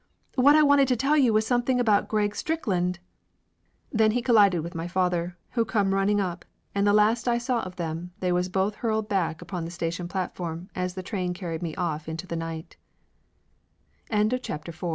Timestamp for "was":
1.31-1.45, 8.31-8.49